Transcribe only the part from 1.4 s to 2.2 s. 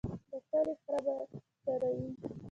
څروي.